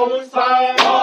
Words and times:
Paulo 0.00 0.24
sai. 0.32 0.76
Paulo. 0.76 0.99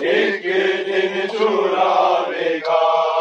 ایک 0.00 0.42
دن 0.86 1.26
چورا 1.38 2.24
گا۔ 2.66 3.11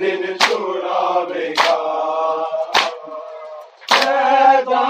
دن 0.00 0.22
چھوڑا 0.38 1.00
چھڑاوے 1.22 1.48
گا 1.56 1.76
پیدا 3.88 4.82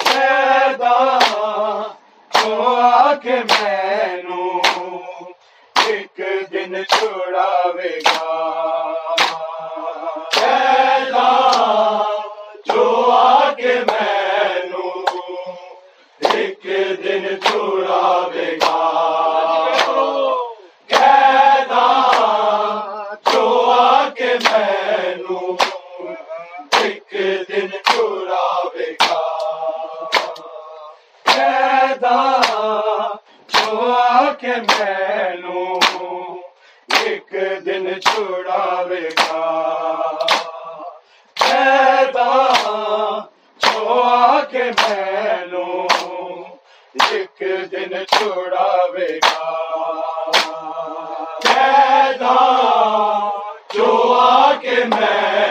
پیدا 0.00 0.98
دعا 2.30 3.14
کے 3.22 3.36
میں 3.50 3.92
ایک 5.76 6.20
دن 6.52 6.82
چھڑاوے 6.88 7.98
گا 8.06 8.39
ایک 37.00 37.32
دن 37.66 37.86
چھڑاوے 38.00 39.08
گا 39.18 39.40
پیدا 41.36 42.28
چھوڑا 43.60 44.40
کے 44.50 44.64
مینو 44.78 45.86
ایک 47.10 47.42
دن 47.72 47.94
چھڑاوے 48.12 49.08
گا 49.18 49.50
پیدا 51.42 52.36
چھوڑا 53.72 54.52
کے 54.62 54.84
میں 54.90 55.49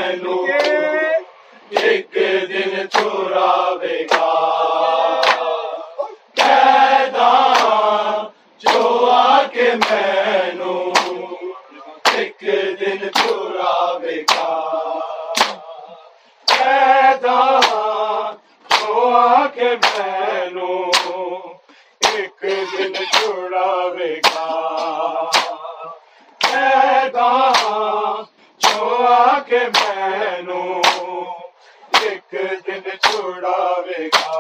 چھڑاوے 33.01 34.07
گا۔ 34.07 34.37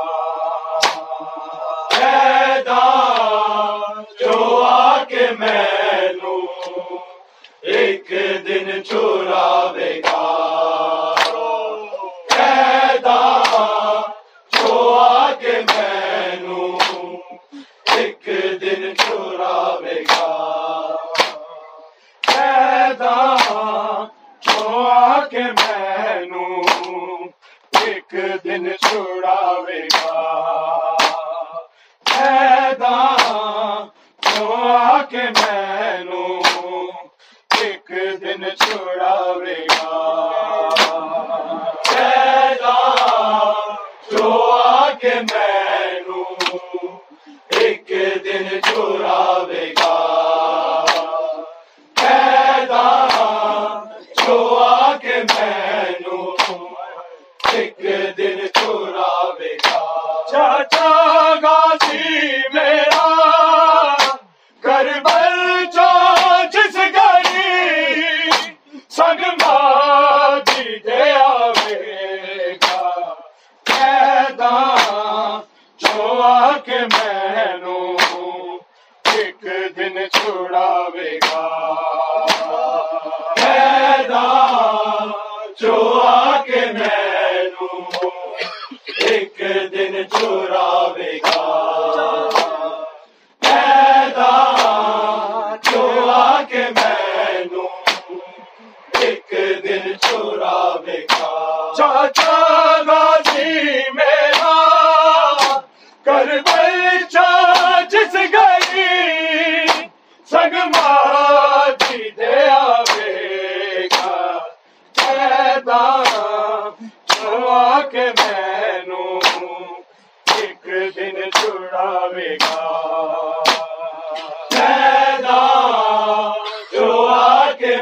پیدا 1.89 2.83
جو 4.19 4.63
آ 4.63 5.03
کے 5.03 5.27
میں 5.39 5.65
ایک 7.61 8.11
دن 8.47 8.83
چھوڑ 8.83 9.18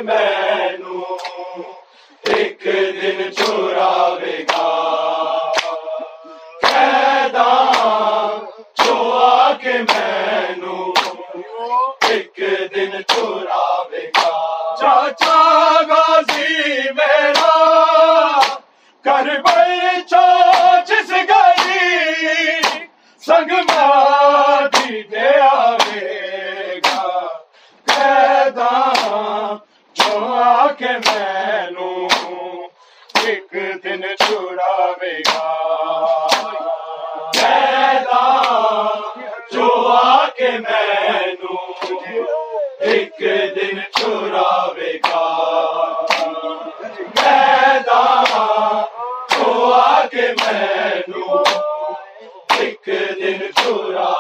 میں 0.06 0.47
دن 53.20 53.40
چھڑا 53.56 54.17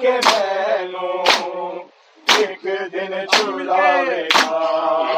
کے 0.00 0.12
میں 0.24 0.86
ایک 2.28 2.64
دن 2.92 3.12
چھڑاوے 3.30 4.22
گا 4.36 5.11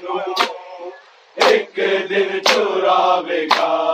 ایک 1.37 1.77
دن 2.11 2.39
چورا 2.45 3.21
بیکار 3.27 3.90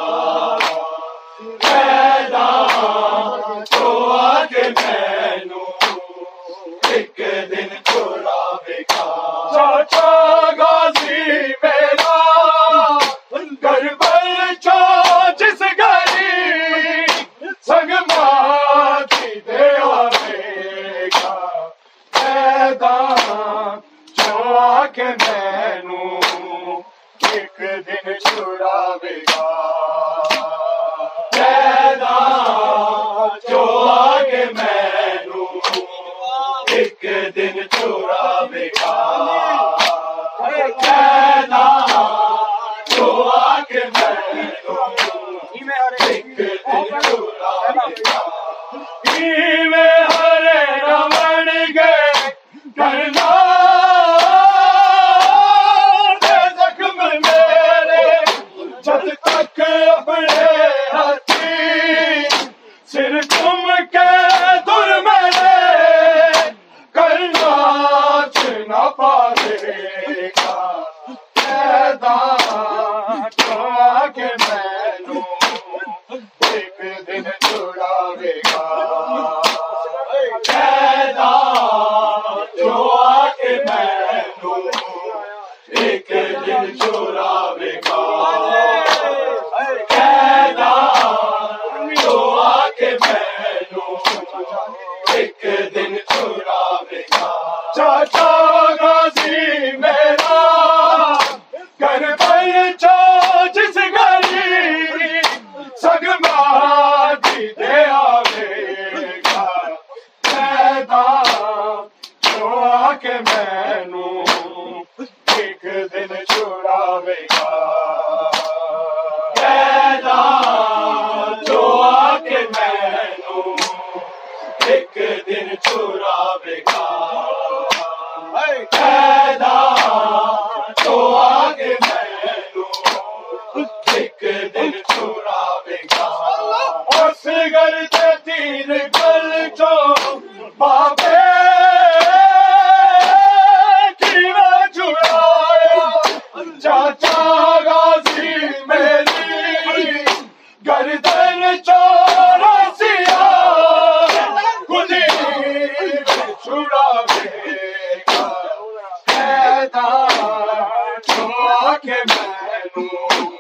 Oh. 162.79 163.36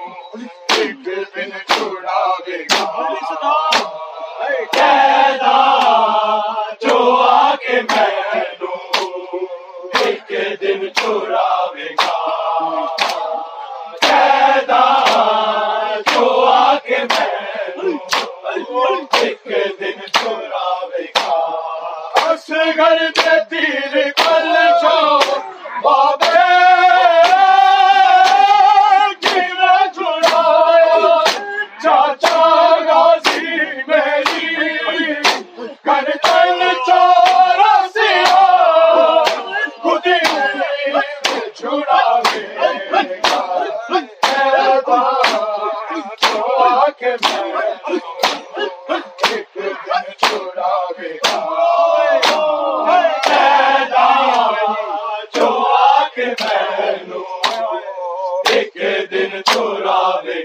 بہنو 56.46 57.24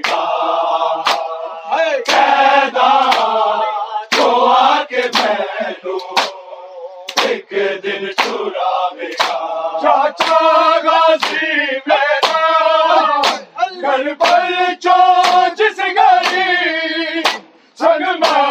گا 0.07 0.21
پیدا 2.05 2.89
تو 4.11 4.29
چاچا 9.81 10.39
غازی 10.83 11.79
میرا 11.85 13.21
گھر 13.81 14.13
پر 14.13 14.73
چو 14.79 14.99
جس 15.57 15.79
گری 15.97 17.23
سنما 17.79 18.50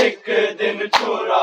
ایک 0.00 0.28
دن 0.58 0.78
چھوڑا 0.92 1.42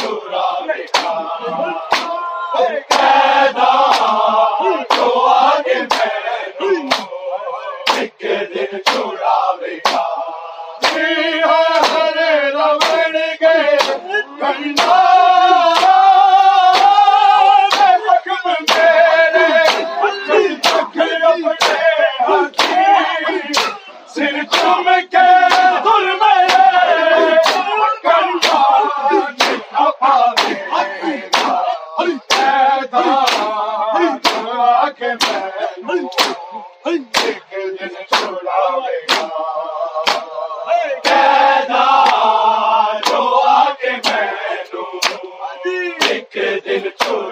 ایک 46.71 46.83
دن 46.83 46.89
چھوڑاوے 46.99 47.30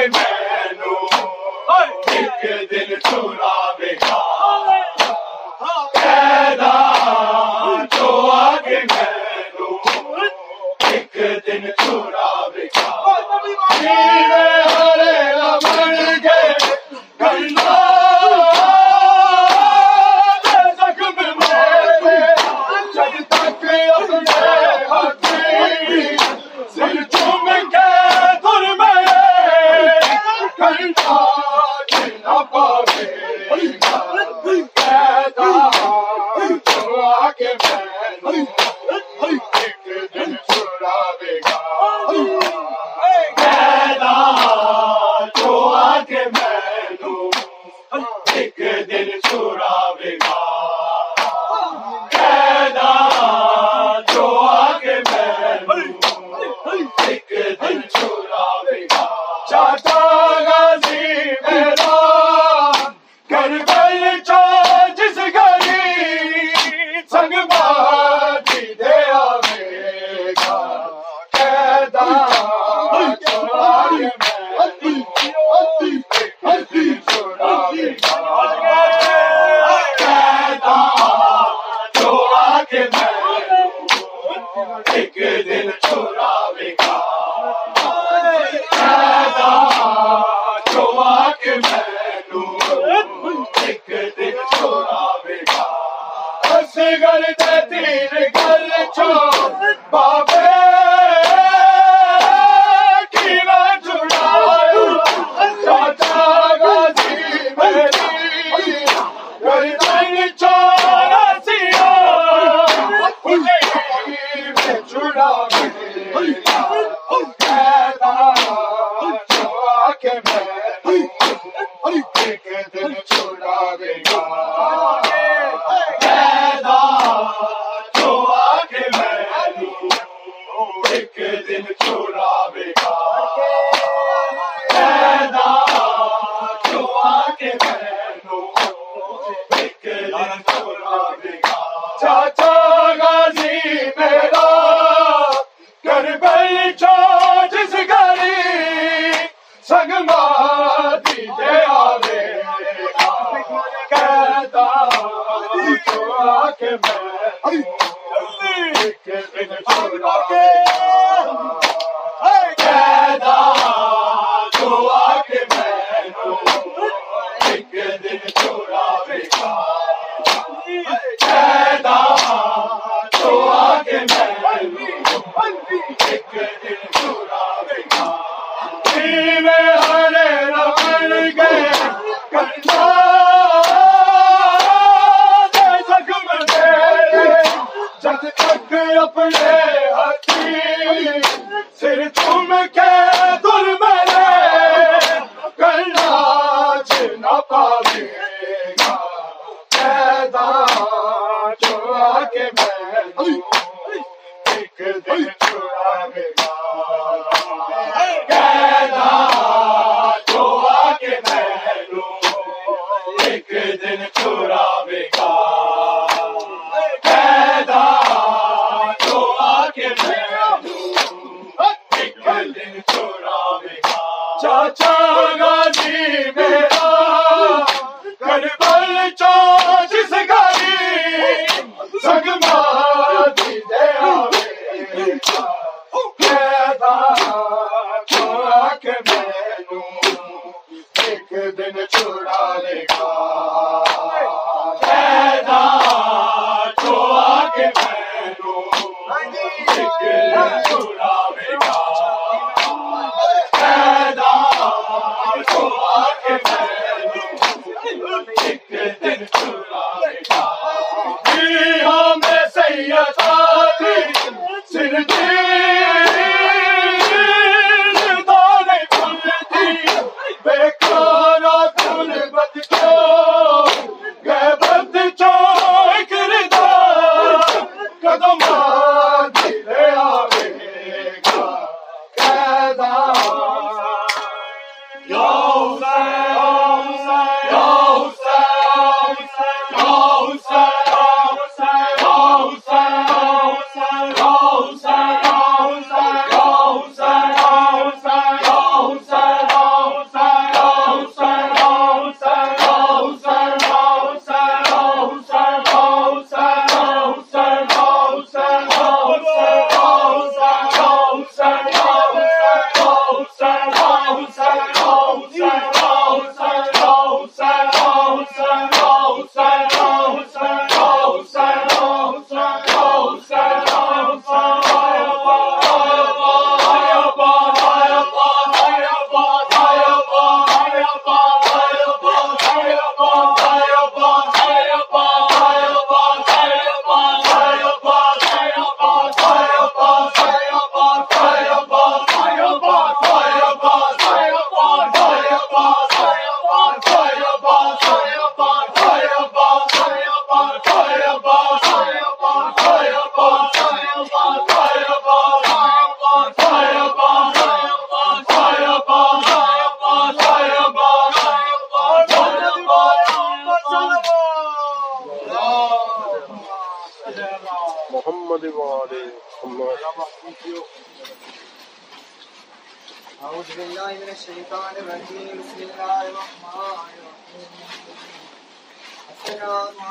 میں 0.00 0.39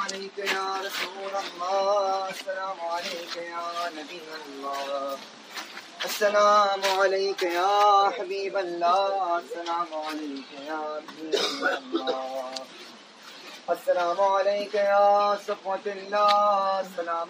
علیک 0.10 0.40
یا 0.40 0.78
رسول 0.86 1.36
اللہ، 1.36 2.24
السلام 2.28 2.80
علیک 2.92 3.36
یا 3.38 3.88
نبی 3.96 4.20
اللہ، 4.34 5.16
السلام 6.04 7.00
علیک 7.02 7.44
یا 7.44 8.10
حبیب 8.20 8.58
اللہ، 8.58 9.34
السلام 9.34 9.94
علیک 10.08 10.54
یا 10.60 10.82
رسول 11.20 11.68
اللہ، 11.68 12.56
السلام 13.68 14.22
علیک 14.22 14.76
یا 14.76 15.34
صفوت 15.46 15.88
اللہ، 15.88 16.80
السلام 16.80 17.28